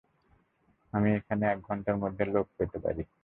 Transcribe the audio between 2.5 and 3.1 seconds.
পেতে পারি।